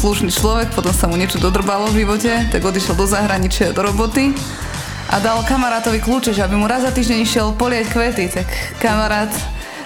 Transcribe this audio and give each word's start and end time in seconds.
slušný 0.00 0.32
človek, 0.32 0.72
potom 0.72 0.96
sa 0.96 1.04
mu 1.12 1.20
niečo 1.20 1.36
dodrbalo 1.36 1.92
v 1.92 2.08
živote, 2.08 2.32
tak 2.48 2.64
odišiel 2.64 2.96
do 2.96 3.04
zahraničia, 3.04 3.76
do 3.76 3.84
roboty 3.84 4.32
a 5.12 5.20
dal 5.20 5.44
kamarátovi 5.44 6.00
kľúče, 6.00 6.32
že 6.32 6.40
aby 6.40 6.56
mu 6.56 6.64
raz 6.64 6.88
za 6.88 6.92
týždeň 6.96 7.18
išiel 7.20 7.52
polieť 7.52 7.92
kvety, 7.92 8.32
tak 8.32 8.48
kamarát 8.80 9.28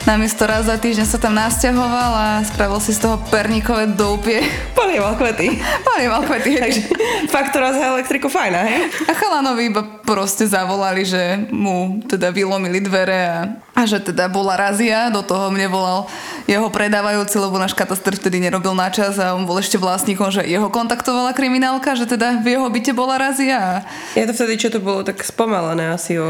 namiesto 0.07 0.47
raz 0.47 0.71
za 0.71 0.79
týždeň 0.79 1.07
sa 1.09 1.19
tam 1.19 1.35
nasťahoval 1.35 2.13
a 2.15 2.27
spravil 2.47 2.79
si 2.79 2.95
z 2.95 3.03
toho 3.03 3.19
perníkové 3.27 3.91
doupie. 3.91 4.39
Polieval 4.79 5.19
kvety. 5.19 5.59
Polieval 5.83 6.23
kvety. 6.23 6.63
Takže 6.63 6.83
faktora 7.27 7.75
za 7.75 7.99
elektriku 7.99 8.31
fajná, 8.31 8.61
hej? 8.71 8.87
A 9.11 9.19
chalanovi 9.19 9.73
iba 9.73 9.83
proste 10.05 10.45
zavolali, 10.45 11.03
že 11.03 11.49
mu 11.49 12.05
teda 12.05 12.29
vylomili 12.29 12.79
dvere 12.85 13.21
a, 13.25 13.39
a 13.73 13.83
že 13.89 13.99
teda 13.99 14.29
bola 14.29 14.55
razia. 14.55 15.09
Do 15.09 15.25
toho 15.25 15.49
mne 15.49 15.67
volal 15.73 16.07
jeho 16.45 16.69
predávajúci, 16.69 17.41
lebo 17.41 17.57
náš 17.57 17.73
kataster 17.73 18.13
vtedy 18.15 18.39
nerobil 18.39 18.77
na 18.77 18.93
čas 18.93 19.17
a 19.17 19.33
on 19.33 19.49
bol 19.49 19.57
ešte 19.57 19.81
vlastníkom, 19.81 20.29
že 20.29 20.45
jeho 20.45 20.69
kontaktovala 20.69 21.33
kriminálka, 21.33 21.97
že 21.97 22.05
teda 22.05 22.45
v 22.45 22.55
jeho 22.55 22.69
byte 22.69 22.93
bola 22.93 23.17
razia. 23.17 23.83
Je 24.13 24.29
to 24.29 24.37
vtedy, 24.37 24.55
čo 24.61 24.69
to 24.69 24.79
bolo 24.79 25.01
tak 25.03 25.25
spomalené 25.25 25.97
asi 25.97 26.21
o... 26.21 26.29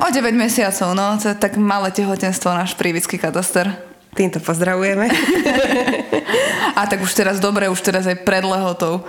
O 0.00 0.08
9 0.08 0.32
mesiacov, 0.32 0.96
no. 0.96 1.20
To 1.20 1.30
je 1.30 1.36
tak 1.36 1.60
malé 1.60 1.92
tehotenstvo 1.92 2.50
náš 2.56 2.72
prívický 2.74 3.20
kataster. 3.20 3.68
Týmto 4.10 4.42
pozdravujeme. 4.42 5.06
a 6.80 6.82
tak 6.88 6.98
už 7.04 7.14
teraz 7.14 7.38
dobre, 7.38 7.70
už 7.70 7.78
teraz 7.78 8.10
aj 8.10 8.26
pred 8.26 8.42
lehotou. 8.42 9.06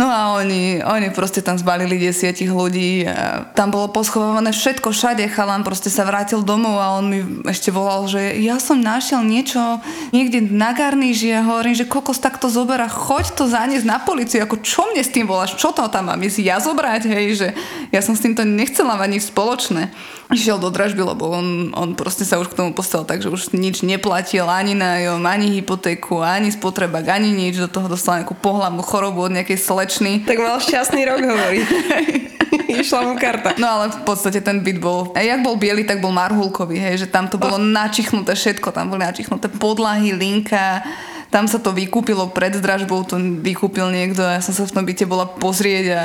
No 0.00 0.08
a 0.08 0.40
oni, 0.40 0.80
oni 0.80 1.12
proste 1.12 1.44
tam 1.44 1.60
zbalili 1.60 2.00
desiatich 2.00 2.48
ľudí. 2.48 3.04
A 3.04 3.44
tam 3.52 3.68
bolo 3.68 3.92
poschovávané 3.92 4.48
všetko 4.48 4.96
všade. 4.96 5.28
Chalan 5.28 5.60
proste 5.60 5.92
sa 5.92 6.08
vrátil 6.08 6.40
domov 6.40 6.80
a 6.80 6.96
on 6.96 7.04
mi 7.12 7.20
ešte 7.44 7.68
volal, 7.68 8.08
že 8.08 8.40
ja 8.40 8.56
som 8.56 8.80
našiel 8.80 9.20
niečo 9.20 9.60
niekde 10.16 10.40
na 10.40 10.72
garníži 10.72 11.36
a 11.36 11.44
hovorím, 11.44 11.76
že 11.76 11.84
kokos 11.84 12.16
takto 12.16 12.48
zobera, 12.48 12.88
choď 12.88 13.36
to 13.36 13.44
zaniesť 13.44 13.84
na 13.84 14.00
policiu. 14.00 14.40
Ako 14.40 14.64
čo 14.64 14.88
mne 14.88 15.04
s 15.04 15.12
tým 15.12 15.28
voláš? 15.28 15.60
Čo 15.60 15.76
to 15.76 15.84
tam 15.92 16.08
mám 16.08 16.24
ísť 16.24 16.40
ja 16.40 16.56
zobrať? 16.56 17.02
Hej, 17.04 17.26
že 17.36 17.48
ja 17.90 18.00
som 18.02 18.14
s 18.14 18.22
týmto 18.22 18.46
nechcela 18.46 18.94
mať 18.94 19.08
nič 19.10 19.24
spoločné 19.34 19.90
išiel 20.30 20.62
do 20.62 20.70
dražby, 20.70 21.02
lebo 21.02 21.26
on, 21.26 21.74
on 21.74 21.98
proste 21.98 22.22
sa 22.22 22.38
už 22.38 22.54
k 22.54 22.58
tomu 22.58 22.70
postavil 22.70 23.02
tak, 23.02 23.18
že 23.18 23.28
už 23.30 23.50
nič 23.50 23.82
neplatil 23.82 24.46
ani 24.46 24.78
nájom, 24.78 25.18
ani 25.26 25.58
hypotéku, 25.58 26.22
ani 26.22 26.54
spotrebak, 26.54 27.10
ani 27.10 27.34
nič. 27.34 27.58
Do 27.58 27.66
toho 27.66 27.90
dostal 27.90 28.22
nejakú 28.22 28.38
pohľavnú 28.38 28.78
chorobu 28.86 29.26
od 29.26 29.34
nejakej 29.34 29.58
slečny. 29.58 30.22
Tak 30.22 30.38
mal 30.38 30.62
šťastný 30.62 31.02
rok, 31.02 31.20
hovorí. 31.26 31.60
Išla 32.82 33.10
mu 33.10 33.18
karta. 33.18 33.58
No 33.58 33.66
ale 33.66 33.90
v 33.90 34.02
podstate 34.06 34.38
ten 34.38 34.62
byt 34.62 34.78
bol, 34.78 35.10
jak 35.18 35.42
bol 35.42 35.58
biely, 35.58 35.82
tak 35.82 35.98
bol 35.98 36.14
marhulkový, 36.14 36.78
hej, 36.78 37.06
že 37.06 37.06
tam 37.10 37.26
to 37.26 37.34
bolo 37.38 37.58
oh. 37.58 37.62
načichnuté 37.62 38.38
všetko, 38.38 38.70
tam 38.70 38.94
boli 38.94 39.02
načichnuté 39.02 39.50
podlahy, 39.50 40.14
linka, 40.14 40.82
tam 41.30 41.46
sa 41.46 41.62
to 41.62 41.70
vykúpilo 41.70 42.34
pred 42.34 42.58
dražbou, 42.58 43.06
to 43.06 43.16
vykúpil 43.18 43.86
niekto 43.88 44.26
a 44.26 44.36
ja 44.36 44.40
som 44.42 44.50
sa 44.50 44.66
v 44.66 44.74
tom 44.74 44.84
byte 44.84 45.06
bola 45.06 45.30
pozrieť 45.30 45.86
a 45.94 46.04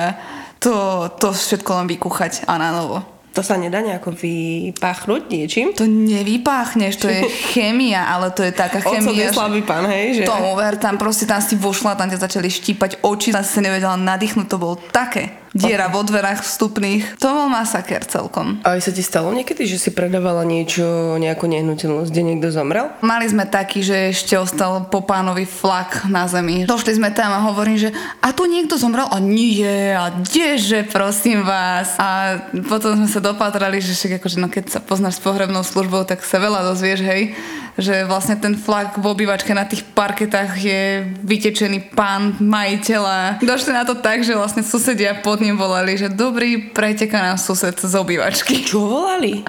to, 0.62 0.74
to 1.18 1.34
všetko 1.34 1.70
len 1.82 1.88
vykúchať 1.90 2.46
a 2.46 2.62
na 2.62 2.70
novo. 2.72 3.02
To 3.36 3.44
sa 3.44 3.60
nedá 3.60 3.84
nejako 3.84 4.16
vypáchnuť 4.16 5.28
niečím? 5.28 5.76
To 5.76 5.84
nevypáchneš, 5.84 6.96
to 6.96 7.12
je 7.12 7.28
chémia, 7.52 8.08
ale 8.08 8.32
to 8.32 8.48
je 8.48 8.56
taká 8.56 8.80
chémia. 8.80 9.28
Ocot 9.28 9.36
slabý 9.36 9.62
pán, 9.68 9.84
hej? 9.92 10.24
Že... 10.24 10.32
Tomu 10.32 10.56
ver, 10.56 10.80
tam 10.80 10.96
proste 10.96 11.28
tam 11.28 11.44
si 11.44 11.60
vošla, 11.60 12.00
tam 12.00 12.08
ťa 12.08 12.24
začali 12.24 12.48
štípať 12.48 13.04
oči, 13.04 13.36
tam 13.36 13.44
si 13.44 13.60
nevedela 13.60 14.00
nadýchnuť, 14.00 14.48
to 14.48 14.56
bolo 14.56 14.80
také 14.80 15.45
diera 15.56 15.88
vo 15.88 16.04
dverách 16.04 16.44
vstupných. 16.44 17.16
To 17.24 17.32
bol 17.32 17.48
masaker 17.48 18.04
celkom. 18.04 18.60
A 18.68 18.76
aj 18.76 18.86
sa 18.86 18.92
ti 18.92 19.00
stalo 19.00 19.32
niekedy, 19.32 19.64
že 19.64 19.80
si 19.80 19.90
predávala 19.96 20.44
niečo, 20.44 21.16
nejakú 21.16 21.48
nehnuteľnosť, 21.48 22.12
kde 22.12 22.24
niekto 22.28 22.52
zomrel? 22.52 22.92
Mali 23.00 23.26
sme 23.32 23.48
taký, 23.48 23.80
že 23.80 24.12
ešte 24.12 24.36
ostal 24.36 24.84
po 24.92 25.08
pánovi 25.08 25.48
flak 25.48 26.12
na 26.12 26.28
zemi. 26.28 26.68
Došli 26.68 27.00
sme 27.00 27.16
tam 27.16 27.32
a 27.32 27.40
hovorím, 27.48 27.88
že 27.88 27.90
a 28.20 28.36
tu 28.36 28.44
niekto 28.44 28.76
zomrel? 28.76 29.08
A 29.08 29.18
nie, 29.24 29.96
a 29.96 30.12
kdeže, 30.12 30.92
prosím 30.92 31.48
vás. 31.48 31.96
A 31.96 32.44
potom 32.68 33.00
sme 33.00 33.08
sa 33.08 33.24
dopatrali, 33.24 33.80
že 33.80 33.96
však 33.96 34.20
akože, 34.20 34.38
no 34.44 34.52
keď 34.52 34.76
sa 34.76 34.80
poznáš 34.84 35.18
s 35.18 35.24
pohrebnou 35.24 35.64
službou, 35.64 36.04
tak 36.04 36.20
sa 36.28 36.36
veľa 36.36 36.68
dozvieš, 36.68 37.00
hej 37.00 37.32
že 37.76 38.08
vlastne 38.08 38.40
ten 38.40 38.56
flak 38.56 38.96
v 38.96 39.06
obývačke 39.06 39.52
na 39.52 39.68
tých 39.68 39.84
parketách 39.84 40.52
je 40.56 41.04
vytečený 41.24 41.92
pán 41.92 42.40
majiteľa. 42.40 43.44
Došli 43.44 43.76
na 43.76 43.84
to 43.84 44.00
tak, 44.00 44.24
že 44.24 44.36
vlastne 44.36 44.64
susedia 44.64 45.20
pod 45.20 45.44
ním 45.44 45.60
volali, 45.60 46.00
že 46.00 46.08
dobrý, 46.08 46.72
preteká 46.72 47.20
nám 47.20 47.38
sused 47.40 47.76
z 47.76 47.94
obývačky. 47.96 48.64
Čo 48.64 48.88
volali? 48.88 49.44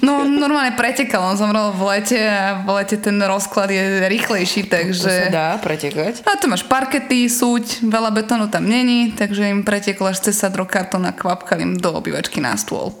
No 0.00 0.24
normálne 0.24 0.72
pretekal, 0.72 1.20
on 1.20 1.36
zomrel 1.36 1.72
v 1.76 1.82
lete 1.96 2.20
a 2.20 2.64
v 2.64 2.68
lete 2.80 2.96
ten 2.96 3.20
rozklad 3.20 3.68
je 3.68 4.08
rýchlejší, 4.08 4.72
takže... 4.72 5.12
To 5.12 5.28
sa 5.28 5.32
dá 5.32 5.48
pretekať? 5.60 6.24
A 6.24 6.40
tu 6.40 6.48
máš 6.48 6.64
parkety, 6.64 7.28
súť, 7.28 7.84
veľa 7.84 8.08
betónu 8.12 8.48
tam 8.48 8.64
není, 8.64 9.12
takže 9.12 9.52
im 9.52 9.60
preteklo 9.64 10.08
až 10.08 10.24
cez 10.24 10.40
sadro 10.40 10.64
kartón 10.64 11.04
a 11.04 11.12
kvapkali 11.12 11.60
im 11.64 11.74
do 11.76 11.92
obývačky 11.92 12.40
na 12.40 12.56
stôl. 12.56 12.96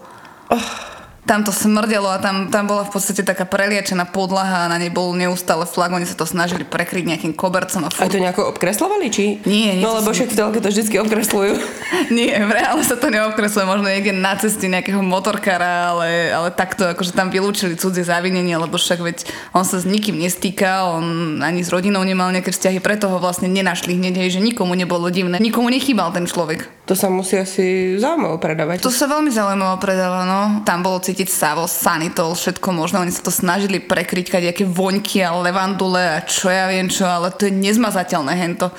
Oh 0.52 0.95
tam 1.26 1.42
to 1.42 1.50
smrdelo 1.50 2.06
a 2.06 2.22
tam, 2.22 2.48
tam 2.54 2.70
bola 2.70 2.86
v 2.86 2.94
podstate 2.94 3.26
taká 3.26 3.42
preliečená 3.42 4.06
podlaha 4.06 4.64
a 4.64 4.70
na 4.70 4.78
nej 4.78 4.94
bol 4.94 5.10
neustále 5.10 5.66
flag, 5.66 5.90
oni 5.90 6.06
sa 6.06 6.14
to 6.14 6.22
snažili 6.22 6.62
prekryť 6.62 7.02
nejakým 7.02 7.34
kobercom. 7.34 7.82
A, 7.82 7.90
a 7.90 8.06
to 8.06 8.22
nejako 8.22 8.54
obkreslovali, 8.54 9.10
či? 9.10 9.42
Nie, 9.42 9.74
nie. 9.74 9.82
No 9.82 9.98
lebo 9.98 10.14
však 10.14 10.30
v 10.30 10.38
telke 10.38 10.58
to 10.62 10.70
vždy 10.70 11.02
obkreslujú. 11.02 11.58
nie, 12.16 12.30
v 12.30 12.50
reále 12.54 12.80
sa 12.86 12.94
to 12.94 13.10
neobkresluje, 13.10 13.66
možno 13.66 13.90
niekde 13.90 14.14
na 14.14 14.38
ceste 14.38 14.70
nejakého 14.70 15.02
motorkára, 15.02 15.90
ale, 15.90 16.30
ale 16.30 16.48
takto 16.54 16.86
akože 16.86 17.10
tam 17.10 17.34
vylúčili 17.34 17.74
cudzie 17.74 18.06
závinenie, 18.06 18.54
lebo 18.54 18.78
však 18.78 19.02
veď 19.02 19.18
on 19.50 19.66
sa 19.66 19.82
s 19.82 19.84
nikým 19.84 20.22
nestýka, 20.22 20.86
on 20.86 21.38
ani 21.42 21.66
s 21.66 21.74
rodinou 21.74 22.06
nemal 22.06 22.30
nejaké 22.30 22.54
vzťahy, 22.54 22.78
preto 22.78 23.10
ho 23.10 23.18
vlastne 23.18 23.50
nenašli 23.50 23.98
hneď, 23.98 24.14
hej, 24.22 24.38
že 24.38 24.40
nikomu 24.40 24.78
nebolo 24.78 25.10
divné, 25.10 25.42
nikomu 25.42 25.74
nechýbal 25.74 26.14
ten 26.14 26.30
človek. 26.30 26.75
To 26.86 26.94
sa 26.94 27.10
musí 27.10 27.34
asi 27.34 27.98
zaujímavo 27.98 28.38
predávať. 28.38 28.78
To 28.86 28.94
sa 28.94 29.10
veľmi 29.10 29.26
zaujímavo 29.34 29.82
predáva, 29.82 30.22
no. 30.22 30.62
Tam 30.62 30.86
bolo 30.86 31.02
cítiť 31.02 31.26
savo, 31.26 31.66
sanitol, 31.66 32.38
všetko 32.38 32.68
možné. 32.70 33.02
Oni 33.02 33.10
sa 33.10 33.26
to 33.26 33.34
snažili 33.34 33.82
prekryť, 33.82 34.38
nejaké 34.38 34.62
voňky 34.62 35.18
a 35.26 35.34
levandule 35.34 35.98
a 35.98 36.22
čo 36.22 36.46
ja 36.46 36.70
viem 36.70 36.86
čo, 36.86 37.02
ale 37.02 37.34
to 37.34 37.50
je 37.50 37.58
nezmazateľné 37.58 38.32
hento. 38.38 38.70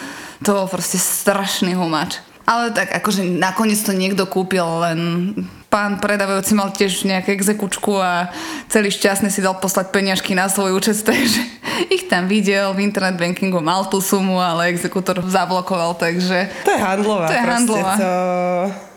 To 0.48 0.50
bol 0.56 0.72
proste 0.72 0.96
strašný 0.96 1.76
humač. 1.76 2.24
Ale 2.48 2.72
tak 2.72 2.96
akože 2.96 3.28
nakoniec 3.28 3.76
to 3.84 3.92
niekto 3.92 4.24
kúpil, 4.24 4.64
len 4.64 5.00
pán 5.68 6.00
predávajúci 6.00 6.56
mal 6.56 6.72
tiež 6.72 7.04
nejakú 7.04 7.36
exekučku 7.36 8.00
a 8.00 8.32
celý 8.72 8.88
šťastný 8.88 9.28
si 9.28 9.44
dal 9.44 9.60
poslať 9.60 9.92
peňažky 9.92 10.32
na 10.32 10.48
svoj 10.48 10.80
účet, 10.80 11.04
takže 11.08 11.44
ich 11.86 12.10
tam 12.10 12.26
videl, 12.26 12.74
v 12.74 12.90
internet 12.90 13.16
bankingu 13.16 13.62
mal 13.62 13.86
tú 13.88 14.02
sumu, 14.02 14.42
ale 14.42 14.74
exekútor 14.74 15.22
zablokoval, 15.22 15.94
takže... 15.96 16.50
To 16.66 16.72
je 16.74 16.80
handlová. 16.82 17.28
To 17.30 17.36
je 17.36 17.44
handlová. 17.44 17.94
To 17.98 18.12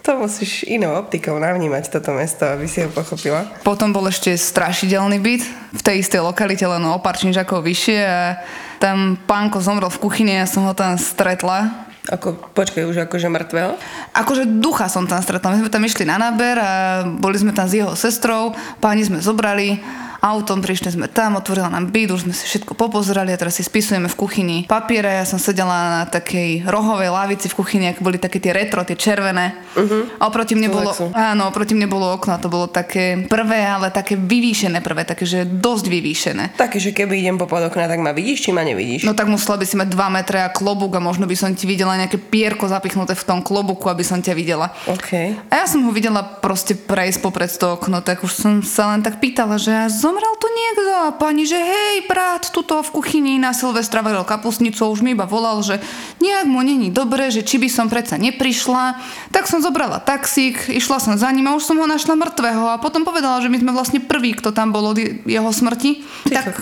to 0.00 0.16
musíš 0.16 0.64
inou 0.64 0.96
optikou 0.96 1.36
navnímať 1.36 1.92
toto 1.92 2.16
mesto, 2.16 2.48
aby 2.48 2.64
si 2.64 2.80
ho 2.80 2.88
pochopila. 2.88 3.44
Potom 3.60 3.92
bol 3.92 4.08
ešte 4.08 4.32
strašidelný 4.32 5.20
byt 5.20 5.42
v 5.76 5.82
tej 5.84 6.00
istej 6.00 6.24
lokalite, 6.24 6.64
len 6.64 6.80
o 6.88 6.98
pár 6.98 7.20
činžakov 7.20 7.60
vyššie 7.62 7.98
a 8.00 8.40
tam 8.80 9.20
pánko 9.28 9.60
zomrel 9.60 9.92
v 9.92 10.00
kuchyni, 10.00 10.40
ja 10.40 10.48
som 10.48 10.64
ho 10.64 10.72
tam 10.72 10.96
stretla. 10.96 11.86
Ako, 12.08 12.32
počkaj, 12.56 12.88
už 12.88 13.06
akože 13.06 13.28
mŕtvého? 13.28 13.76
Akože 14.16 14.48
ducha 14.48 14.88
som 14.88 15.04
tam 15.04 15.20
stretla. 15.20 15.52
My 15.52 15.62
sme 15.62 15.70
tam 15.70 15.84
išli 15.84 16.08
na 16.08 16.16
náber 16.16 16.56
a 16.56 17.04
boli 17.04 17.36
sme 17.36 17.52
tam 17.52 17.68
s 17.68 17.76
jeho 17.76 17.92
sestrou, 17.92 18.56
páni 18.80 19.04
sme 19.04 19.20
zobrali 19.20 19.78
autom, 20.20 20.60
prišli 20.60 20.94
sme 20.94 21.08
tam, 21.08 21.40
otvorila 21.40 21.72
nám 21.72 21.88
byt, 21.88 22.12
už 22.12 22.28
sme 22.28 22.34
si 22.36 22.44
všetko 22.44 22.76
popozerali 22.76 23.32
a 23.32 23.40
teraz 23.40 23.56
si 23.56 23.64
spisujeme 23.64 24.06
v 24.06 24.16
kuchyni 24.16 24.58
papiere. 24.68 25.20
Ja 25.20 25.24
som 25.24 25.40
sedela 25.40 26.00
na 26.00 26.02
takej 26.06 26.68
rohovej 26.68 27.10
lavici 27.10 27.48
v 27.48 27.56
kuchyni, 27.56 27.84
ako 27.90 28.04
boli 28.04 28.20
také 28.20 28.38
tie 28.38 28.52
retro, 28.52 28.84
tie 28.84 28.96
červené. 28.96 29.56
Uh-huh. 29.74 30.06
A 30.20 30.28
oproti 30.28 30.52
mne 30.52 30.68
bolo, 30.68 30.92
áno, 31.16 31.48
oproti 31.48 31.72
mne 31.72 31.88
bolo 31.88 32.12
okno, 32.14 32.36
to 32.36 32.52
bolo 32.52 32.68
také 32.68 33.24
prvé, 33.26 33.64
ale 33.64 33.88
také 33.88 34.14
vyvýšené 34.14 34.84
prvé, 34.84 35.08
také, 35.08 35.24
že 35.24 35.48
dosť 35.48 35.84
vyvýšené. 35.88 36.44
Také, 36.60 36.76
že 36.76 36.92
keby 36.92 37.24
idem 37.24 37.40
po 37.40 37.48
okna, 37.48 37.88
tak 37.88 38.00
ma 38.00 38.12
vidíš, 38.12 38.48
či 38.48 38.50
ma 38.52 38.60
nevidíš? 38.60 39.08
No 39.08 39.16
tak 39.16 39.26
musela 39.32 39.56
by 39.56 39.64
si 39.64 39.74
mať 39.80 39.88
2 39.90 40.16
metre 40.20 40.38
a 40.44 40.52
klobúk 40.52 40.96
a 40.96 41.00
možno 41.00 41.24
by 41.24 41.36
som 41.36 41.50
ti 41.56 41.64
videla 41.64 41.96
nejaké 41.96 42.20
pierko 42.20 42.68
zapichnuté 42.68 43.16
v 43.16 43.24
tom 43.24 43.40
klobuku, 43.40 43.88
aby 43.88 44.04
som 44.04 44.20
ťa 44.20 44.36
videla. 44.36 44.68
Okay. 44.84 45.34
A 45.48 45.64
ja 45.64 45.66
som 45.66 45.80
ho 45.84 45.90
videla 45.90 46.20
proste 46.20 46.76
prejsť 46.76 47.18
popred 47.24 47.48
to 47.50 47.74
okno, 47.74 47.98
tak 48.04 48.22
už 48.22 48.32
som 48.32 48.52
sa 48.62 48.94
len 48.94 49.02
tak 49.02 49.18
pýtala, 49.18 49.58
že 49.58 49.90
zomrel 50.10 50.34
tu 50.42 50.50
niekto 50.50 50.90
a 50.90 51.14
pani, 51.14 51.46
že 51.46 51.54
hej, 51.54 52.10
brat, 52.10 52.50
tuto 52.50 52.82
v 52.82 52.90
kuchyni 52.98 53.38
na 53.38 53.54
Silvestra 53.54 54.02
varil 54.02 54.26
kapusnicu, 54.26 54.90
už 54.90 55.06
mi 55.06 55.14
iba 55.14 55.22
volal, 55.22 55.62
že 55.62 55.78
nejak 56.18 56.50
mu 56.50 56.66
není 56.66 56.90
dobre, 56.90 57.30
že 57.30 57.46
či 57.46 57.62
by 57.62 57.70
som 57.70 57.86
predsa 57.86 58.18
neprišla. 58.18 58.98
Tak 59.30 59.46
som 59.46 59.62
zobrala 59.62 60.02
taxík, 60.02 60.66
išla 60.66 60.98
som 60.98 61.14
za 61.14 61.30
ním 61.30 61.46
a 61.46 61.54
už 61.54 61.62
som 61.62 61.78
ho 61.78 61.86
našla 61.86 62.18
mŕtvého 62.18 62.74
a 62.74 62.82
potom 62.82 63.06
povedala, 63.06 63.38
že 63.38 63.46
my 63.46 63.62
sme 63.62 63.70
vlastne 63.70 64.02
prví, 64.02 64.34
kto 64.34 64.50
tam 64.50 64.74
bol 64.74 64.90
od 64.90 64.98
jeho 64.98 65.50
smrti. 65.54 66.02
Ty 66.26 66.42
tak 66.42 66.58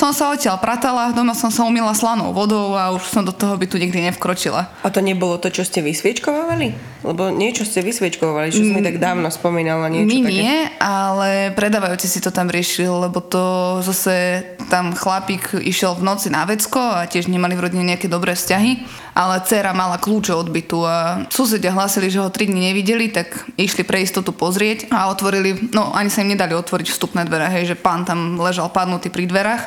som 0.00 0.16
sa 0.16 0.32
odtiaľ 0.32 0.56
pratala, 0.56 1.12
doma 1.12 1.36
som 1.36 1.52
sa 1.52 1.68
umila 1.68 1.92
slanou 1.92 2.32
vodou 2.32 2.72
a 2.72 2.88
už 2.96 3.04
som 3.04 3.20
do 3.20 3.36
toho 3.36 3.52
bytu 3.60 3.76
nikdy 3.76 4.08
nevkročila. 4.08 4.72
A 4.80 4.88
to 4.88 5.04
nebolo 5.04 5.36
to, 5.36 5.52
čo 5.52 5.60
ste 5.60 5.84
vysviečkovali? 5.84 6.72
Lebo 7.04 7.28
niečo 7.28 7.68
ste 7.68 7.84
vysviečkovali, 7.84 8.48
čo 8.48 8.64
sme 8.64 8.80
tak 8.80 8.96
dávno 8.96 9.28
spomínala. 9.28 9.92
Niečo 9.92 10.08
My 10.08 10.18
také. 10.24 10.32
nie, 10.32 10.56
ale 10.80 11.52
predávajúci 11.52 12.08
si 12.08 12.24
to 12.24 12.32
tam 12.32 12.48
riešil, 12.48 13.12
lebo 13.12 13.20
to 13.20 13.44
zase 13.84 14.40
tam 14.72 14.96
chlapík 14.96 15.60
išiel 15.60 15.92
v 15.92 16.08
noci 16.08 16.32
na 16.32 16.48
vecko 16.48 16.80
a 16.80 17.04
tiež 17.04 17.28
nemali 17.28 17.52
v 17.52 17.68
rodine 17.68 17.84
nejaké 17.84 18.08
dobré 18.08 18.32
vzťahy, 18.32 18.80
ale 19.20 19.44
dcera 19.44 19.76
mala 19.76 20.00
kľúče 20.00 20.32
od 20.32 20.48
bytu 20.48 20.80
a 20.88 21.28
susedia 21.28 21.76
hlásili, 21.76 22.08
že 22.08 22.24
ho 22.24 22.32
3 22.32 22.48
dní 22.48 22.72
nevideli, 22.72 23.12
tak 23.12 23.44
išli 23.60 23.84
pre 23.84 24.00
istotu 24.00 24.32
pozrieť 24.32 24.88
a 24.88 25.12
otvorili, 25.12 25.68
no 25.76 25.92
ani 25.92 26.08
sa 26.08 26.24
im 26.24 26.32
nedali 26.32 26.56
otvoriť 26.56 26.88
vstupné 26.88 27.28
dvere, 27.28 27.52
hej, 27.52 27.76
že 27.76 27.76
pán 27.76 28.08
tam 28.08 28.40
ležal 28.40 28.72
padnutý 28.72 29.12
pri 29.12 29.28
dverách 29.28 29.64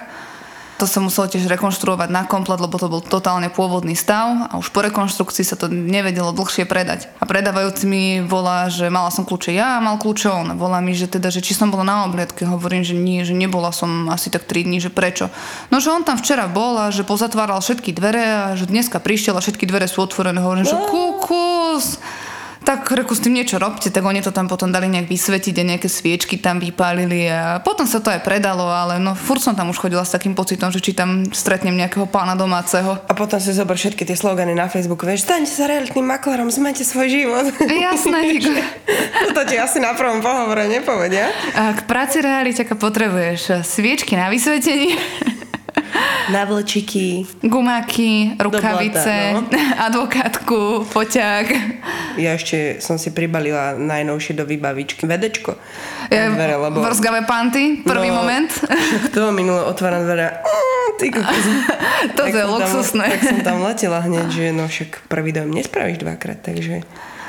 to 0.83 0.91
sa 0.91 0.99
muselo 0.99 1.31
tiež 1.31 1.47
rekonštruovať 1.47 2.11
na 2.11 2.27
komplet, 2.27 2.59
lebo 2.59 2.75
to 2.75 2.91
bol 2.91 2.99
totálne 2.99 3.47
pôvodný 3.47 3.95
stav 3.95 4.51
a 4.51 4.59
už 4.59 4.67
po 4.75 4.83
rekonštrukcii 4.83 5.47
sa 5.47 5.55
to 5.55 5.71
nevedelo 5.71 6.35
dlhšie 6.35 6.67
predať. 6.67 7.07
A 7.17 7.23
predávajúci 7.23 7.87
mi 7.87 8.19
volá, 8.19 8.67
že 8.67 8.91
mala 8.91 9.07
som 9.07 9.23
kľúče 9.23 9.55
ja 9.55 9.79
a 9.79 9.83
mal 9.83 9.95
kľúče 9.95 10.27
on. 10.27 10.47
Volá 10.59 10.83
mi, 10.83 10.91
že 10.91 11.07
teda, 11.07 11.31
že 11.31 11.39
či 11.39 11.55
som 11.55 11.71
bola 11.71 11.87
na 11.87 12.03
obliadke. 12.03 12.43
Hovorím, 12.43 12.83
že 12.83 12.99
nie, 12.99 13.23
že 13.23 13.31
nebola 13.31 13.71
som 13.71 14.11
asi 14.11 14.27
tak 14.27 14.43
3 14.43 14.67
dní, 14.67 14.83
že 14.83 14.91
prečo. 14.91 15.31
No, 15.71 15.79
že 15.79 15.87
on 15.87 16.03
tam 16.03 16.19
včera 16.19 16.51
bol 16.51 16.75
a 16.75 16.91
že 16.91 17.07
pozatváral 17.07 17.63
všetky 17.63 17.95
dvere 17.95 18.23
a 18.27 18.59
že 18.59 18.67
dneska 18.67 18.99
prišiel 18.99 19.39
a 19.39 19.43
všetky 19.43 19.63
dvere 19.63 19.87
sú 19.87 20.03
otvorené. 20.03 20.43
Hovorím, 20.43 20.67
že 20.67 20.75
kukus 20.75 21.95
tak 22.63 22.87
reku 22.89 23.11
s 23.13 23.21
tým 23.21 23.35
niečo 23.35 23.59
robte, 23.59 23.91
tak 23.91 24.03
oni 24.03 24.23
to 24.23 24.31
tam 24.31 24.47
potom 24.47 24.71
dali 24.71 24.87
nejak 24.87 25.11
vysvetiť 25.11 25.55
a 25.59 25.63
nejaké 25.75 25.91
sviečky 25.91 26.39
tam 26.39 26.63
vypálili 26.63 27.27
a 27.27 27.59
potom 27.59 27.83
sa 27.83 27.99
to 27.99 28.09
aj 28.09 28.23
predalo, 28.23 28.65
ale 28.71 28.97
no 28.97 29.13
furt 29.13 29.43
som 29.43 29.53
tam 29.53 29.69
už 29.69 29.77
chodila 29.77 30.01
s 30.07 30.15
takým 30.15 30.33
pocitom, 30.33 30.71
že 30.71 30.79
či 30.79 30.95
tam 30.95 31.27
stretnem 31.29 31.75
nejakého 31.75 32.07
pána 32.07 32.39
domáceho. 32.39 32.97
A 33.05 33.13
potom 33.13 33.37
si 33.37 33.51
zober 33.51 33.75
všetky 33.75 34.07
tie 34.07 34.15
slogany 34.15 34.55
na 34.55 34.71
Facebooku, 34.71 35.03
vieš, 35.03 35.27
staňte 35.27 35.51
sa 35.51 35.67
realitným 35.67 36.07
maklerom, 36.07 36.47
zmete 36.47 36.87
svoj 36.87 37.11
život. 37.11 37.45
Jasné. 37.59 38.39
to 39.37 39.41
ti 39.43 39.55
asi 39.59 39.83
na 39.83 39.91
prvom 39.93 40.23
pohovore 40.23 40.65
nepovedia. 40.71 41.29
A 41.53 41.75
k 41.75 41.83
práci 41.83 42.23
realiťaka 42.23 42.79
potrebuješ 42.79 43.61
sviečky 43.67 44.15
na 44.15 44.31
vysvetení, 44.31 44.95
Navlčiky. 46.25 47.25
gumáky, 47.41 48.37
rukavice, 48.37 49.15
blata, 49.33 49.51
no. 49.51 49.59
advokátku, 49.85 50.59
poťák. 50.87 51.47
Ja 52.15 52.33
ešte 52.33 52.79
som 52.79 52.95
si 52.95 53.09
pribalila 53.09 53.73
najnovšie 53.73 54.33
do 54.33 54.43
vybavičky 54.43 55.03
vedečko. 55.03 55.57
Ja, 56.07 56.29
dvere, 56.29 56.55
lebo... 56.55 56.79
Vrzgavé 56.79 57.23
panty, 57.23 57.81
prvý 57.81 58.07
No, 58.07 58.21
moment. 58.21 58.49
To 59.13 59.31
minule 59.31 59.63
otváram 59.63 60.03
dvere. 60.03 60.39
Mm, 60.39 60.89
ty. 60.95 61.07
To 62.15 62.21
je 62.23 62.31
som 62.31 62.39
tam- 62.39 62.53
luxusné. 62.53 63.05
Tak 63.09 63.21
som 63.21 63.39
tam 63.41 63.57
letela 63.61 63.99
hneď, 63.99 64.27
že 64.29 64.45
no 64.49 64.63
však 64.63 65.07
prvý 65.07 65.31
dojem 65.31 65.51
nespravíš 65.51 65.97
dvakrát, 65.97 66.39
takže 66.39 66.83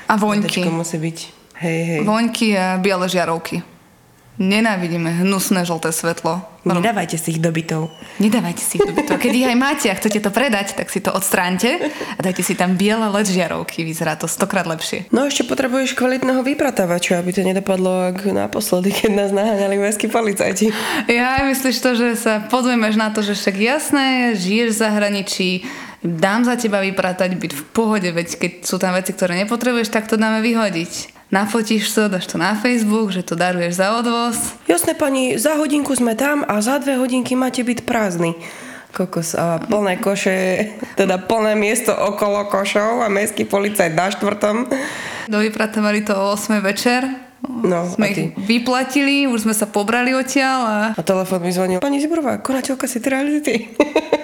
A 0.04 0.14
voňky. 0.14 0.60
vedečko 0.60 0.70
musí 0.70 0.98
byť. 0.98 1.18
Hej, 1.56 1.78
hej. 1.84 2.00
Voňky 2.02 2.48
a 2.52 2.76
biele 2.76 3.06
žiarovky. 3.06 3.73
Nenávidíme 4.34 5.22
hnusné 5.22 5.62
žlté 5.62 5.94
svetlo. 5.94 6.42
Nedávajte 6.66 7.14
si 7.14 7.38
ich 7.38 7.40
do 7.40 7.54
bytov. 7.54 7.94
Nedávajte 8.18 8.62
si 8.66 8.82
ich 8.82 8.82
do 8.82 8.90
bytov. 8.90 9.22
Keď 9.22 9.30
ich 9.30 9.46
aj 9.46 9.54
máte 9.54 9.86
a 9.86 9.94
chcete 9.94 10.18
to 10.18 10.34
predať, 10.34 10.74
tak 10.74 10.90
si 10.90 10.98
to 10.98 11.14
odstránte 11.14 11.78
a 12.18 12.18
dajte 12.18 12.42
si 12.42 12.58
tam 12.58 12.74
biele 12.74 13.06
LED 13.14 13.30
žiarovky. 13.30 13.86
Vyzerá 13.86 14.18
to 14.18 14.26
stokrát 14.26 14.66
lepšie. 14.66 15.06
No 15.14 15.30
ešte 15.30 15.46
potrebuješ 15.46 15.94
kvalitného 15.94 16.42
vypratávača, 16.42 17.22
aby 17.22 17.30
to 17.30 17.46
nedopadlo 17.46 18.10
ako 18.10 18.34
naposledy, 18.34 18.90
keď 18.90 19.10
nás 19.14 19.30
naháňali 19.30 19.78
mestskí 19.78 20.10
policajti. 20.10 20.74
Ja 21.06 21.46
myslíš 21.46 21.76
to, 21.78 21.94
že 21.94 22.08
sa 22.18 22.42
podujmeš 22.42 22.98
na 22.98 23.14
to, 23.14 23.22
že 23.22 23.38
však 23.38 23.54
jasné, 23.54 24.34
žiješ 24.34 24.74
v 24.74 24.80
zahraničí, 24.82 25.50
dám 26.02 26.42
za 26.42 26.58
teba 26.58 26.82
vypratať, 26.82 27.38
byť 27.38 27.52
v 27.54 27.62
pohode, 27.70 28.10
veď 28.10 28.28
keď 28.34 28.52
sú 28.66 28.82
tam 28.82 28.98
veci, 28.98 29.14
ktoré 29.14 29.38
nepotrebuješ, 29.46 29.94
tak 29.94 30.10
to 30.10 30.18
dáme 30.18 30.42
vyhodiť. 30.42 31.13
Nafotíš 31.32 31.88
to, 31.92 32.08
dáš 32.08 32.28
to 32.28 32.36
na 32.36 32.52
Facebook, 32.54 33.08
že 33.10 33.24
to 33.24 33.34
daruješ 33.34 33.80
za 33.80 33.96
odvoz. 33.96 34.36
Jasné 34.68 34.92
pani, 34.92 35.40
za 35.40 35.56
hodinku 35.56 35.96
sme 35.96 36.12
tam 36.12 36.44
a 36.44 36.60
za 36.60 36.76
dve 36.78 37.00
hodinky 37.00 37.32
máte 37.32 37.64
byť 37.64 37.88
prázdny. 37.88 38.36
Kokos 38.94 39.34
a 39.34 39.58
plné 39.58 39.98
koše, 39.98 40.70
teda 41.00 41.18
plné 41.18 41.58
miesto 41.58 41.90
okolo 41.90 42.46
košov 42.46 43.02
a 43.02 43.10
mestský 43.10 43.48
policajt 43.48 43.92
na 43.96 44.06
štvrtom. 44.12 44.56
Dovypratovali 45.26 46.04
to 46.06 46.14
o 46.14 46.36
8 46.36 46.62
večer. 46.62 47.02
No, 47.44 47.84
sme 47.84 48.08
ich 48.08 48.32
vyplatili, 48.40 49.28
už 49.28 49.44
sme 49.44 49.52
sa 49.52 49.68
pobrali 49.68 50.16
odtiaľ 50.16 50.60
a 50.64 50.76
A 50.96 51.02
telefon 51.04 51.44
mi 51.44 51.52
zvonil. 51.52 51.76
Pani 51.80 52.00
Zibrová, 52.00 52.40
konateľka 52.40 52.88
si 52.88 53.04
reality. 53.04 53.68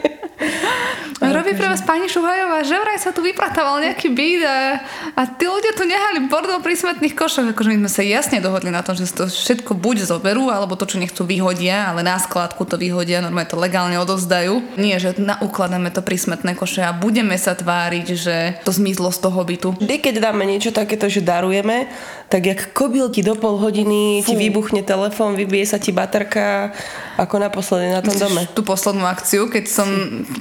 Robí 1.30 1.54
pre 1.54 1.70
vás 1.70 1.78
pani 1.86 2.10
Šuhajová, 2.10 2.66
že 2.66 2.74
vraj 2.74 2.98
sa 2.98 3.14
tu 3.14 3.22
vypratával 3.22 3.78
nejaký 3.78 4.10
byt 4.10 4.42
a, 4.42 4.82
a 5.14 5.22
tí 5.30 5.46
ľudia 5.46 5.78
tu 5.78 5.86
nehali 5.86 6.26
bordel 6.26 6.58
pri 6.58 6.74
smetných 6.74 7.14
košoch. 7.14 7.54
Akože 7.54 7.70
my 7.70 7.86
sme 7.86 7.90
sa 7.90 8.02
jasne 8.02 8.42
dohodli 8.42 8.74
na 8.74 8.82
tom, 8.82 8.98
že 8.98 9.06
to 9.14 9.30
všetko 9.30 9.78
buď 9.78 10.10
zoberú, 10.10 10.50
alebo 10.50 10.74
to, 10.74 10.90
čo 10.90 10.98
nechcú, 10.98 11.22
vyhodia, 11.22 11.94
ale 11.94 12.02
na 12.02 12.18
skladku 12.18 12.66
to 12.66 12.74
vyhodia, 12.74 13.22
normálne 13.22 13.46
to 13.46 13.54
legálne 13.54 13.94
odovzdajú. 14.02 14.74
Nie, 14.74 14.98
že 14.98 15.14
naukladáme 15.22 15.94
to 15.94 16.02
pri 16.02 16.18
smetné 16.18 16.58
koše 16.58 16.82
a 16.82 16.90
budeme 16.90 17.38
sa 17.38 17.54
tváriť, 17.54 18.06
že 18.10 18.36
to 18.66 18.74
zmizlo 18.74 19.14
z 19.14 19.22
toho 19.22 19.40
bytu. 19.46 19.78
Vždy, 19.78 20.02
keď 20.02 20.14
dáme 20.18 20.42
niečo 20.42 20.74
takéto, 20.74 21.06
že 21.06 21.22
darujeme, 21.22 21.86
tak 22.30 22.46
jak 22.46 22.70
kobylky 22.70 23.26
do 23.26 23.34
pol 23.34 23.58
hodiny 23.58 24.22
ti 24.22 24.38
vybuchne 24.38 24.86
telefón, 24.86 25.34
vybije 25.34 25.66
sa 25.66 25.82
ti 25.82 25.90
baterka, 25.90 26.70
ako 27.18 27.42
naposledy 27.42 27.90
na 27.90 28.00
tom 28.06 28.14
dome. 28.14 28.46
Tú 28.54 28.62
poslednú 28.62 29.02
akciu, 29.02 29.50
keď 29.50 29.66
som 29.66 29.90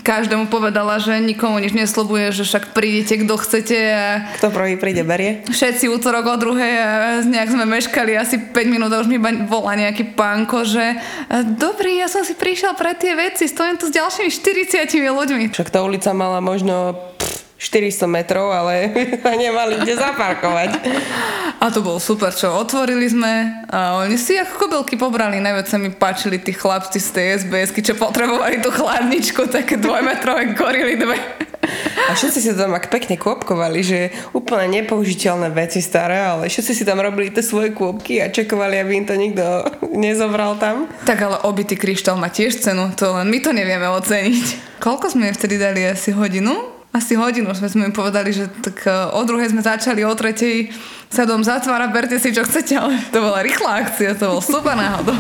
každému 0.06 0.54
povedala, 0.54 1.02
že 1.02 1.18
nikomu 1.18 1.58
nič 1.58 1.74
neslobuje, 1.74 2.30
že 2.30 2.46
však 2.46 2.78
prídete, 2.78 3.26
kto 3.26 3.34
chcete 3.42 3.78
a 3.90 4.08
Kto 4.38 4.54
prvý 4.54 4.78
príde, 4.78 5.02
berie? 5.02 5.42
Všetci 5.50 5.90
útorok 5.90 6.30
o 6.30 6.36
druhej 6.38 6.74
a 6.78 6.90
nejak 7.26 7.58
sme 7.58 7.66
meškali 7.66 8.14
asi 8.14 8.38
5 8.38 8.54
minút 8.70 8.94
a 8.94 9.02
už 9.02 9.10
mi 9.10 9.18
volá 9.50 9.74
nejaký 9.74 10.14
pánko, 10.14 10.70
že 10.70 10.94
dobrý, 11.58 11.98
ja 11.98 12.06
som 12.06 12.22
si 12.22 12.38
prišiel 12.38 12.78
pre 12.78 12.94
tie 12.94 13.18
veci, 13.18 13.50
stojím 13.50 13.82
tu 13.82 13.90
s 13.90 13.98
ďalšími 13.98 14.30
40 14.30 14.86
ľuďmi. 14.94 15.44
Však 15.50 15.74
tá 15.74 15.82
ulica 15.82 16.14
mala 16.14 16.38
možno 16.38 16.94
pff, 17.18 17.39
400 17.60 18.08
metrov, 18.08 18.56
ale 18.56 18.88
nemali 19.44 19.84
kde 19.84 20.00
zaparkovať. 20.00 20.70
A 21.60 21.68
to 21.68 21.84
bolo 21.84 22.00
super, 22.00 22.32
čo 22.32 22.56
otvorili 22.56 23.04
sme 23.12 23.68
a 23.68 24.00
oni 24.00 24.16
si 24.16 24.40
ako 24.40 24.66
kobylky 24.66 24.96
pobrali. 24.96 25.44
Najviac 25.44 25.68
sa 25.68 25.76
mi 25.76 25.92
páčili 25.92 26.40
tí 26.40 26.56
chlapci 26.56 27.04
z 27.04 27.10
tej 27.12 27.26
SBS-ky, 27.44 27.84
čo 27.84 28.00
potrebovali 28.00 28.64
tú 28.64 28.72
chladničku, 28.72 29.52
také 29.52 29.76
dvojmetrové 29.76 30.56
gorily 30.56 30.96
dve. 30.96 31.20
A 32.10 32.16
všetci 32.16 32.40
si 32.40 32.52
tam 32.56 32.74
ak 32.74 32.90
pekne 32.90 33.20
kôpkovali, 33.20 33.84
že 33.84 34.00
úplne 34.34 34.82
nepoužiteľné 34.82 35.52
veci 35.52 35.84
staré, 35.84 36.18
ale 36.24 36.50
všetci 36.50 36.72
si 36.72 36.84
tam 36.88 37.04
robili 37.04 37.30
tie 37.30 37.44
svoje 37.44 37.76
kôpky 37.76 38.24
a 38.24 38.32
čekovali, 38.32 38.80
aby 38.80 38.92
im 38.98 39.06
to 39.06 39.14
nikto 39.20 39.68
nezobral 40.08 40.56
tam. 40.58 40.88
Tak 41.04 41.20
ale 41.20 41.38
obytý 41.44 41.76
kryštál 41.76 42.16
má 42.16 42.32
tiež 42.32 42.58
cenu, 42.64 42.90
to 42.96 43.12
len 43.14 43.28
my 43.28 43.38
to 43.44 43.52
nevieme 43.52 43.86
oceniť. 43.86 44.80
Koľko 44.80 45.12
sme 45.12 45.36
vtedy 45.36 45.60
dali? 45.60 45.84
Asi 45.86 46.16
hodinu? 46.16 46.69
Asi 46.90 47.14
hodinu 47.14 47.54
sme, 47.54 47.70
im 47.86 47.94
povedali, 47.94 48.34
že 48.34 48.50
tak 48.66 48.82
e, 48.82 48.90
o 49.14 49.22
druhej 49.22 49.54
sme 49.54 49.62
začali, 49.62 50.02
o 50.02 50.14
tretej 50.18 50.74
sa 51.14 51.22
dom 51.22 51.46
zatvára, 51.46 51.86
berte 51.94 52.18
si 52.18 52.34
čo 52.34 52.42
chcete, 52.42 52.74
ale 52.74 52.98
to 53.14 53.22
bola 53.22 53.46
rýchla 53.46 53.86
akcia, 53.86 54.18
to 54.18 54.38
bol 54.38 54.42
super 54.42 54.74
náhoda. 54.74 55.14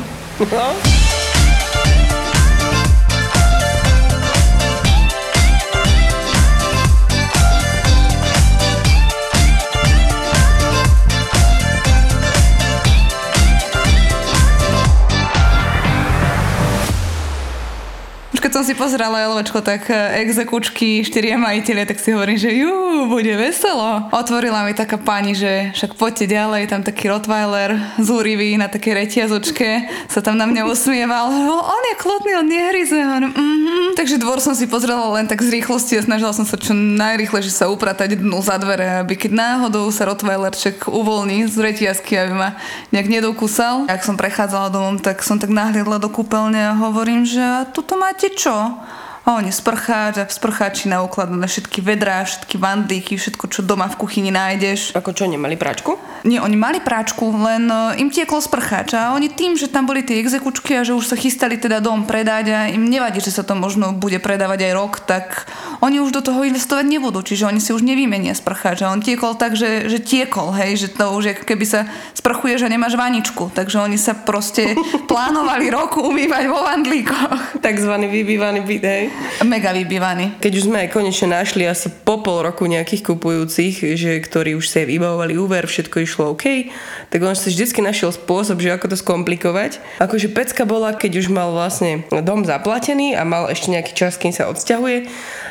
Som 18.60 18.68
si 18.68 18.76
pozerala 18.76 19.24
LVčko, 19.32 19.64
tak 19.64 19.88
e, 19.88 20.20
exekučky, 20.20 21.00
štyria 21.08 21.40
majiteľe, 21.40 21.88
tak 21.88 21.96
si 21.96 22.12
hovorím, 22.12 22.36
že 22.36 22.52
jú, 22.52 23.08
bude 23.08 23.32
veselo. 23.40 24.12
Otvorila 24.12 24.68
mi 24.68 24.76
taká 24.76 25.00
pani, 25.00 25.32
že 25.32 25.72
však 25.80 25.96
poďte 25.96 26.36
ďalej, 26.36 26.68
tam 26.68 26.84
taký 26.84 27.08
Rottweiler 27.08 27.80
zúrivý 28.04 28.60
na 28.60 28.68
také 28.68 28.92
reťazočke 28.92 29.88
sa 30.12 30.20
tam 30.20 30.36
na 30.36 30.44
mňa 30.44 30.68
usmieval. 30.68 31.32
On 31.72 31.84
je 31.88 31.96
klotný, 31.96 32.36
on 32.36 32.52
nehryze. 32.52 33.00
Mhm. 33.00 33.96
Takže 33.96 34.20
dvor 34.20 34.44
som 34.44 34.52
si 34.52 34.68
pozrela 34.68 35.08
len 35.16 35.24
tak 35.24 35.40
z 35.40 35.56
rýchlosti 35.56 35.96
a 35.96 36.04
snažila 36.04 36.36
som 36.36 36.44
sa 36.44 36.60
čo 36.60 36.76
najrýchlejšie 36.76 37.64
sa 37.64 37.72
upratať 37.72 38.20
dnu 38.20 38.44
za 38.44 38.60
dvere, 38.60 39.00
aby 39.00 39.16
keď 39.16 39.40
náhodou 39.40 39.88
sa 39.92 40.04
Rottweilerček 40.04 40.92
uvoľní 40.92 41.48
z 41.48 41.56
reťazky, 41.56 42.16
aby 42.20 42.34
ma 42.36 42.50
nejak 42.92 43.08
nedokúsal. 43.08 43.88
Ak 43.88 44.04
som 44.04 44.20
prechádzala 44.20 44.68
domom, 44.68 45.00
tak 45.00 45.24
som 45.24 45.40
tak 45.40 45.48
nahliadla 45.48 46.00
do 46.00 46.12
kúpeľne 46.12 46.60
a 46.60 46.74
hovorím, 46.76 47.24
že 47.24 47.44
tuto 47.72 47.96
máte 47.96 48.32
čo? 48.32 48.49
A 48.50 49.09
oni 49.38 49.54
sprcháč 49.54 50.18
a 50.18 50.26
v 50.26 50.34
sprcháči 50.34 50.90
naukladané 50.90 51.46
všetky 51.46 51.86
vedrá, 51.86 52.26
všetky 52.26 52.58
vandlíky, 52.58 53.14
všetko, 53.14 53.46
čo 53.52 53.62
doma 53.62 53.86
v 53.86 54.00
kuchyni 54.02 54.34
nájdeš. 54.34 54.98
Ako 54.98 55.14
čo, 55.14 55.30
nemali 55.30 55.54
práčku? 55.54 56.02
Nie, 56.26 56.42
oni 56.42 56.58
mali 56.58 56.82
práčku, 56.82 57.30
len 57.38 57.70
e, 57.70 58.02
im 58.02 58.10
tieklo 58.10 58.42
sprcháč 58.42 58.98
a 58.98 59.16
oni 59.16 59.32
tým, 59.32 59.56
že 59.56 59.72
tam 59.72 59.88
boli 59.88 60.04
tie 60.04 60.20
exekučky 60.20 60.76
a 60.76 60.84
že 60.84 60.98
už 60.98 61.06
sa 61.08 61.16
chystali 61.16 61.56
teda 61.56 61.80
dom 61.80 62.04
predať 62.04 62.46
a 62.52 62.60
im 62.68 62.90
nevadí, 62.90 63.24
že 63.24 63.32
sa 63.32 63.46
to 63.46 63.56
možno 63.56 63.96
bude 63.96 64.20
predávať 64.20 64.68
aj 64.68 64.74
rok, 64.76 64.94
tak 65.06 65.48
oni 65.80 66.04
už 66.04 66.12
do 66.12 66.22
toho 66.26 66.44
investovať 66.44 66.86
nebudú, 66.90 67.24
čiže 67.24 67.48
oni 67.48 67.64
si 67.64 67.72
už 67.72 67.86
nevymenia 67.86 68.36
sprcháč 68.36 68.84
a 68.84 68.92
on 68.92 69.00
tiekol 69.00 69.40
tak, 69.40 69.56
že, 69.56 69.88
že 69.88 70.04
tiekol, 70.04 70.52
hej, 70.58 70.76
že 70.76 70.88
to 70.92 71.06
už 71.16 71.24
je 71.32 71.34
keby 71.40 71.66
sa 71.70 71.88
sprchuješ 72.18 72.68
a 72.68 72.72
nemáš 72.72 73.00
vaničku, 73.00 73.56
takže 73.56 73.80
oni 73.80 73.96
sa 73.96 74.12
proste 74.12 74.76
plánovali 75.12 75.72
roku 75.72 76.04
umývať 76.04 76.44
vo 76.52 76.60
vandlíkoch. 76.68 77.64
Takzvaný 77.64 78.12
vybývaný 78.12 78.60
byt, 78.68 78.84
hej? 78.84 79.04
Mega 79.44 79.72
vybývaný. 79.72 80.40
Keď 80.44 80.54
už 80.56 80.66
sme 80.68 80.84
aj 80.84 80.90
konečne 80.92 81.32
našli 81.32 81.64
asi 81.64 81.88
po 81.92 82.20
pol 82.20 82.44
roku 82.44 82.68
nejakých 82.68 83.08
kupujúcich, 83.08 83.96
že 83.96 84.20
ktorí 84.20 84.56
už 84.60 84.68
si 84.68 84.84
vybavovali 84.84 85.40
úver, 85.40 85.64
všetko 85.64 86.04
išlo 86.04 86.36
OK, 86.36 86.70
tak 87.08 87.20
on 87.24 87.36
si 87.36 87.52
vždycky 87.52 87.80
našiel 87.80 88.12
spôsob, 88.12 88.60
že 88.60 88.76
ako 88.76 88.92
to 88.92 88.98
skomplikovať. 89.00 89.80
Akože 90.04 90.28
pecka 90.32 90.68
bola, 90.68 90.92
keď 90.92 91.24
už 91.24 91.32
mal 91.32 91.56
vlastne 91.56 92.04
dom 92.24 92.44
zaplatený 92.44 93.16
a 93.16 93.24
mal 93.24 93.48
ešte 93.48 93.72
nejaký 93.72 93.92
čas, 93.96 94.20
kým 94.20 94.36
sa 94.36 94.52
odsťahuje, 94.52 95.08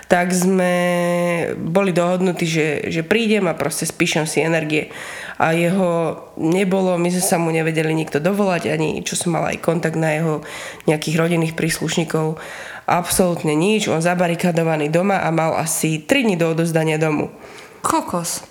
tak 0.08 0.32
sme 0.32 0.72
boli 1.56 1.92
dohodnutí, 1.92 2.44
že, 2.44 2.68
že 2.88 3.04
prídem 3.04 3.48
a 3.48 3.56
proste 3.56 3.88
spíšem 3.88 4.24
si 4.28 4.44
energie. 4.44 4.92
A 5.38 5.54
jeho 5.54 6.18
nebolo, 6.34 6.98
my 6.98 7.08
sme 7.14 7.24
sa 7.24 7.36
mu 7.38 7.54
nevedeli 7.54 7.94
nikto 7.94 8.18
dovolať, 8.18 8.74
ani 8.74 9.00
čo 9.06 9.14
som 9.14 9.38
mala 9.38 9.54
aj 9.54 9.62
kontakt 9.62 9.94
na 9.94 10.10
jeho 10.12 10.34
nejakých 10.90 11.14
rodinných 11.14 11.54
príslušníkov 11.54 12.40
absolútne 12.88 13.52
nič. 13.52 13.92
On 13.92 14.00
zabarikadovaný 14.00 14.88
doma 14.88 15.20
a 15.20 15.28
mal 15.28 15.52
asi 15.60 16.00
3 16.00 16.24
dní 16.24 16.36
do 16.40 16.56
odozdania 16.56 16.96
domu. 16.96 17.28
Kokos. 17.84 18.42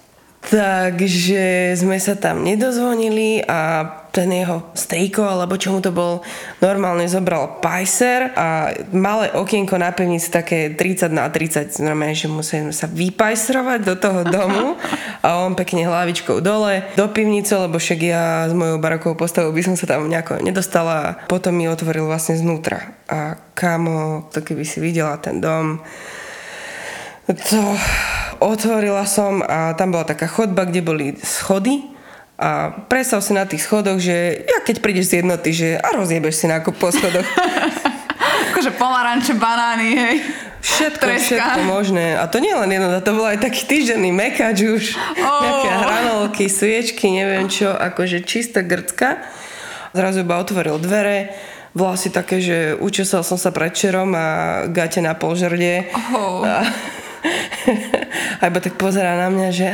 Takže 0.48 1.76
sme 1.76 1.98
sa 2.00 2.16
tam 2.16 2.46
nedozvonili 2.46 3.44
a 3.44 3.90
ten 4.18 4.34
jeho 4.34 4.74
strýko, 4.74 5.22
alebo 5.22 5.62
čo 5.62 5.70
mu 5.70 5.80
to 5.86 5.94
bol, 5.94 6.26
normálne 6.58 7.06
zobral 7.06 7.62
pajser 7.62 8.34
a 8.34 8.74
malé 8.90 9.30
okienko 9.38 9.78
na 9.78 9.94
pevnici 9.94 10.34
také 10.34 10.74
30 10.74 11.14
na 11.14 11.30
30, 11.30 11.78
znamená, 11.78 12.18
že 12.18 12.26
musíme 12.26 12.74
sa 12.74 12.90
vypajsrovať 12.90 13.80
do 13.86 13.94
toho 13.94 14.26
domu 14.26 14.74
a 15.22 15.46
on 15.46 15.54
pekne 15.54 15.86
hlavičkou 15.86 16.42
dole 16.42 16.82
do 16.98 17.06
pivnice, 17.14 17.54
lebo 17.54 17.78
však 17.78 18.00
ja 18.02 18.50
s 18.50 18.54
mojou 18.58 18.82
barokou 18.82 19.14
postavou 19.14 19.54
by 19.54 19.62
som 19.62 19.78
sa 19.78 19.86
tam 19.86 20.10
nejako 20.10 20.42
nedostala. 20.42 21.22
Potom 21.30 21.54
mi 21.54 21.70
otvoril 21.70 22.10
vlastne 22.10 22.42
znútra 22.42 22.98
a 23.06 23.38
kamo, 23.54 24.34
to 24.34 24.42
keby 24.42 24.66
si 24.66 24.82
videla 24.82 25.22
ten 25.22 25.38
dom, 25.38 25.78
to 27.28 27.62
otvorila 28.40 29.04
som 29.04 29.44
a 29.44 29.76
tam 29.76 29.94
bola 29.94 30.08
taká 30.08 30.26
chodba, 30.26 30.66
kde 30.66 30.82
boli 30.82 31.06
schody 31.22 31.97
a 32.38 32.70
predstav 32.86 33.26
si 33.26 33.34
na 33.34 33.50
tých 33.50 33.66
schodoch, 33.66 33.98
že 33.98 34.46
ja 34.46 34.62
keď 34.62 34.76
prídeš 34.78 35.10
z 35.10 35.26
jednoty, 35.26 35.50
že 35.50 35.82
a 35.82 35.98
rozjebeš 35.98 36.38
si 36.38 36.46
nákup 36.46 36.78
po 36.78 36.94
schodoch. 36.94 37.26
akože 38.54 38.74
pomaranče, 38.78 39.34
banány, 39.38 39.90
hej. 39.94 40.18
Všetko, 40.62 41.06
Treska. 41.06 41.26
všetko 41.30 41.60
možné. 41.70 42.18
A 42.18 42.26
to 42.26 42.42
nie 42.42 42.54
len 42.54 42.74
jedno, 42.74 42.90
to 43.02 43.14
bol 43.14 43.26
aj 43.30 43.38
taký 43.38 43.62
týždenný 43.70 44.10
mekač 44.10 44.66
už. 44.66 44.84
Oh. 45.22 45.42
Nejaké 45.46 45.70
hranolky, 45.82 46.46
sviečky, 46.50 47.06
neviem 47.14 47.46
čo, 47.50 47.70
akože 47.74 48.26
čistá 48.26 48.66
grcka. 48.66 49.22
Zrazu 49.94 50.26
iba 50.26 50.42
otvoril 50.42 50.82
dvere, 50.82 51.38
vlasy 51.78 52.10
také, 52.10 52.42
že 52.42 52.74
učesal 52.78 53.22
som 53.22 53.38
sa 53.38 53.54
predčerom 53.54 54.10
a 54.18 54.28
gate 54.70 55.06
na 55.06 55.14
polžrde. 55.14 55.94
Oh. 55.94 56.42
A, 56.42 56.66
a 58.42 58.44
iba 58.46 58.60
tak 58.62 58.74
pozerá 58.78 59.18
na 59.22 59.30
mňa, 59.30 59.50
že 59.54 59.68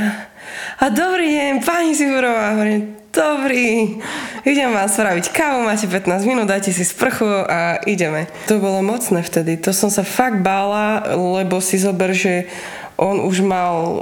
a 0.80 0.86
dobrý 0.90 1.34
deň, 1.34 1.54
pani 1.66 1.94
Siburová. 1.96 2.58
Hovorím, 2.58 2.96
dobrý, 3.14 3.98
idem 4.44 4.70
vám 4.74 4.90
spraviť 4.90 5.30
kávu, 5.30 5.66
máte 5.66 5.86
15 5.86 6.26
minút, 6.26 6.50
dajte 6.50 6.74
si 6.74 6.82
sprchu 6.82 7.30
a 7.30 7.82
ideme. 7.86 8.26
To 8.50 8.58
bolo 8.58 8.82
mocné 8.82 9.22
vtedy, 9.22 9.62
to 9.62 9.70
som 9.70 9.94
sa 9.94 10.02
fakt 10.02 10.42
bála, 10.42 11.14
lebo 11.14 11.62
si 11.62 11.78
zober, 11.78 12.14
že 12.18 12.50
on 12.98 13.22
už 13.26 13.42
mal 13.42 13.74
o, 13.78 13.94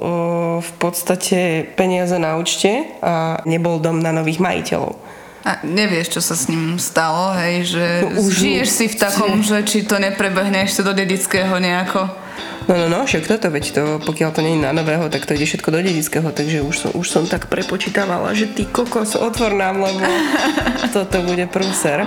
v 0.59 0.71
podstate 0.79 1.67
peniaze 1.79 2.15
na 2.19 2.35
účte 2.35 2.87
a 2.99 3.39
nebol 3.47 3.79
dom 3.79 4.03
na 4.03 4.11
nových 4.11 4.43
majiteľov. 4.43 4.93
A 5.41 5.57
nevieš, 5.65 6.19
čo 6.19 6.21
sa 6.21 6.37
s 6.37 6.45
ním 6.53 6.77
stalo, 6.77 7.33
hej, 7.33 7.73
že 7.73 7.85
No 8.05 8.21
už 8.21 8.45
žiješ 8.45 8.69
si 8.69 8.85
v 8.85 8.99
takom, 8.99 9.41
že 9.41 9.65
či 9.65 9.81
to 9.81 9.97
neprebehne 9.97 10.61
ešte 10.61 10.85
do 10.85 10.93
dedického 10.93 11.57
nejako. 11.57 12.20
No, 12.69 12.77
no, 12.77 12.85
no, 12.85 12.99
však 13.09 13.25
toto, 13.25 13.49
veď 13.49 13.65
to, 13.73 13.83
pokiaľ 14.05 14.29
to 14.37 14.45
nie 14.45 14.53
je 14.57 14.65
na 14.65 14.69
nového, 14.69 15.09
tak 15.09 15.25
to 15.25 15.33
ide 15.33 15.49
všetko 15.49 15.73
do 15.73 15.81
dedického, 15.81 16.29
takže 16.29 16.61
už 16.61 16.75
som, 16.77 16.91
už 16.93 17.07
som 17.09 17.23
tak 17.25 17.49
prepočítavala, 17.49 18.37
že 18.37 18.53
ty 18.53 18.69
kokos, 18.69 19.17
otvor 19.17 19.57
nám, 19.57 19.81
lebo 19.81 20.05
toto 20.95 21.25
bude 21.25 21.49
prúser. 21.49 22.05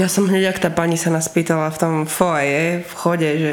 Ja 0.00 0.08
som 0.08 0.24
hneď, 0.24 0.56
ak 0.56 0.64
tá 0.64 0.70
pani 0.72 0.96
sa 0.96 1.12
nás 1.12 1.28
pýtala 1.28 1.68
v 1.68 1.76
tom 1.76 1.94
foaje, 2.08 2.80
v 2.80 2.92
chode, 2.96 3.28
že 3.36 3.50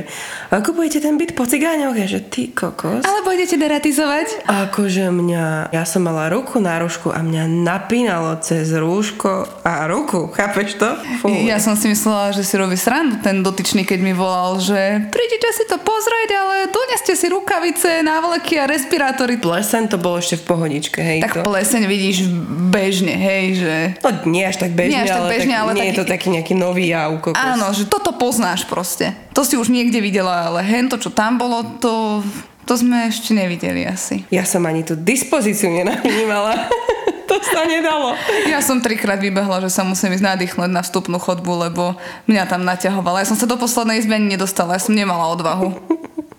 ako 0.48 0.80
budete 0.80 1.04
ten 1.04 1.20
byt 1.20 1.36
po 1.36 1.44
cigáňoch? 1.44 1.98
Že 1.98 2.20
ty 2.32 2.44
kokos. 2.56 3.04
Alebo 3.04 3.36
idete 3.36 3.60
deratizovať? 3.60 4.48
Akože 4.48 5.12
mňa, 5.12 5.76
ja 5.76 5.84
som 5.84 6.08
mala 6.08 6.32
ruku 6.32 6.64
na 6.64 6.80
rúšku 6.80 7.12
a 7.12 7.20
mňa 7.20 7.44
napínalo 7.68 8.40
cez 8.40 8.72
rúško 8.72 9.64
a 9.68 9.84
ruku, 9.92 10.32
chápeš 10.32 10.80
to? 10.80 10.88
Fú. 11.20 11.28
Ja 11.44 11.60
som 11.60 11.76
si 11.76 11.92
myslela, 11.92 12.32
že 12.32 12.48
si 12.48 12.56
robí 12.56 12.80
srandu 12.80 13.20
ten 13.20 13.44
dotyčný, 13.44 13.84
keď 13.84 14.00
mi 14.00 14.14
volal, 14.16 14.62
že 14.64 15.10
prídete 15.12 15.50
si 15.52 15.64
to 15.68 15.76
pozrieť, 15.84 16.30
ale 16.38 16.56
doneste 16.72 17.14
si 17.18 17.28
rukavice, 17.28 18.06
návleky 18.06 18.56
a 18.62 18.70
respirátory. 18.70 19.42
Plesen 19.42 19.92
to 19.92 20.00
bolo 20.00 20.22
ešte 20.22 20.40
v 20.40 20.44
pohodičke, 20.48 21.00
hej. 21.04 21.20
Tak 21.24 21.42
to. 21.42 21.42
pleseň 21.44 21.84
vidíš 21.90 22.30
bežne, 22.72 23.16
hej, 23.18 23.44
že... 23.60 23.76
No 24.00 24.10
nie 24.30 24.48
až 24.48 24.64
tak 24.64 24.72
bežne, 24.72 25.02
Nie 25.02 25.04
až 25.04 25.18
tak 25.18 25.22
ale, 25.26 25.30
bežne, 25.36 25.56
tak, 25.56 25.62
ale 25.64 25.72
nie 25.74 25.82
taký- 25.84 25.90
je 25.92 26.00
to 26.00 26.06
taký 26.08 26.28
nejaký 26.32 26.54
nový 26.56 26.86
jav, 26.94 27.12
kokos. 27.20 27.36
Áno, 27.36 27.68
že 27.76 27.84
toto 27.90 28.16
poznáš 28.16 28.64
proste. 28.70 29.12
To 29.36 29.46
si 29.46 29.54
už 29.54 29.70
niekde 29.70 30.02
videla, 30.02 30.37
ale 30.46 30.62
hen 30.62 30.86
to, 30.92 31.02
čo 31.02 31.10
tam 31.10 31.42
bolo, 31.42 31.66
to, 31.82 32.22
to 32.70 32.74
sme 32.78 33.10
ešte 33.10 33.34
nevideli 33.34 33.88
asi. 33.88 34.22
Ja 34.30 34.46
som 34.46 34.62
ani 34.70 34.86
tú 34.86 34.94
dispozíciu 34.94 35.74
nenavnímala. 35.74 36.70
to 37.30 37.36
sa 37.44 37.66
nedalo. 37.66 38.14
Ja 38.48 38.62
som 38.64 38.80
trikrát 38.80 39.20
vybehla, 39.20 39.60
že 39.66 39.74
sa 39.74 39.82
musím 39.82 40.16
ísť 40.16 40.26
nadýchnuť 40.26 40.70
na 40.72 40.82
vstupnú 40.86 41.18
chodbu, 41.20 41.70
lebo 41.70 41.98
mňa 42.30 42.44
tam 42.48 42.64
naťahovala. 42.64 43.26
Ja 43.26 43.30
som 43.30 43.40
sa 43.40 43.50
do 43.50 43.60
poslednej 43.60 44.00
izby 44.00 44.16
ani 44.16 44.38
nedostala, 44.38 44.78
ja 44.78 44.82
som 44.82 44.96
nemala 44.96 45.28
odvahu. 45.34 45.76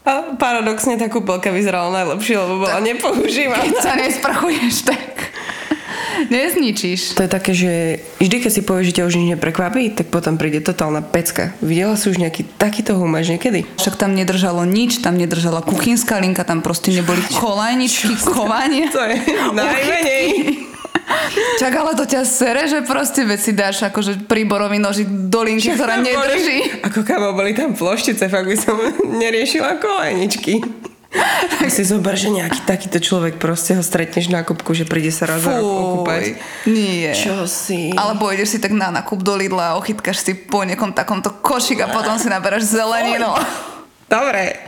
A 0.09 0.40
paradoxne 0.40 0.97
tá 0.97 1.12
kúpelka 1.12 1.52
vyzerala 1.52 1.93
najlepšie, 1.93 2.40
lebo 2.40 2.64
bola 2.64 2.81
nepoužívaná. 2.81 3.61
Keď 3.61 3.76
sa 3.76 3.93
nesprchuješ, 3.93 4.88
tak 4.88 5.17
nezničíš. 6.30 7.16
To 7.18 7.25
je 7.25 7.30
také, 7.30 7.52
že 7.52 7.73
vždy, 8.23 8.37
keď 8.44 8.50
si 8.52 8.62
povieš, 8.64 8.87
že 8.92 8.97
ťa 9.00 9.06
už 9.08 9.14
nič 9.18 9.28
neprekvapí, 9.37 9.92
tak 9.92 10.12
potom 10.12 10.40
príde 10.40 10.62
totálna 10.64 11.04
pecka. 11.04 11.52
Videla 11.64 11.99
si 11.99 12.08
už 12.08 12.20
nejaký 12.20 12.47
takýto 12.56 12.97
humáč 12.97 13.32
niekedy? 13.35 13.64
Však 13.80 13.99
tam 13.99 14.14
nedržalo 14.14 14.62
nič, 14.68 15.00
tam 15.02 15.16
nedržala 15.16 15.64
kuchynská 15.64 16.20
linka, 16.23 16.44
tam 16.44 16.64
proste 16.64 16.92
neboli 16.94 17.20
kolajničky, 17.35 18.14
kovanie. 18.25 18.88
To 18.92 19.00
je 19.04 19.16
najmenej. 19.52 20.26
Čak 21.58 21.73
ale 21.73 21.97
to 21.97 22.04
ťa 22.04 22.23
sere, 22.28 22.68
že 22.68 22.85
proste 22.85 23.25
veci 23.25 23.56
dáš 23.56 23.80
akože 23.80 24.28
príborový 24.28 24.76
nožik 24.76 25.08
do 25.08 25.40
linky, 25.40 25.73
ktorá 25.73 26.00
nedrží. 26.00 26.85
Ako 26.85 27.00
kamo, 27.00 27.32
boli 27.32 27.56
tam 27.56 27.73
ploštice, 27.73 28.28
fakt 28.28 28.49
by 28.49 28.56
som 28.56 28.76
neriešila 29.08 29.80
kolejničky. 29.80 30.61
Si 31.68 31.82
zober, 31.84 32.16
že 32.16 32.32
nejaký 32.32 32.64
takýto 32.64 32.98
človek 32.98 33.37
proste 33.37 33.76
ho 33.76 33.82
stretneš 33.84 34.30
na 34.32 34.42
kopku, 34.42 34.72
že 34.72 34.88
príde 34.88 35.12
sa 35.12 35.28
raz 35.28 35.44
za 35.44 35.58
rok 35.58 35.64
okúpať. 35.64 36.38
nie. 36.66 37.10
Čo 37.12 37.44
si? 37.44 37.92
Alebo 37.94 38.30
ideš 38.32 38.56
si 38.56 38.58
tak 38.58 38.72
na 38.72 38.88
nákup 38.90 39.20
do 39.20 39.34
Lidla 39.37 39.75
a 39.75 39.76
ochytkáš 39.78 40.25
si 40.25 40.32
po 40.34 40.64
niekom 40.64 40.90
takomto 40.96 41.30
košik 41.42 41.84
a 41.84 41.92
potom 41.92 42.16
si 42.16 42.26
naberáš 42.30 42.68
zeleninu. 42.68 43.30
Dobre, 44.08 44.67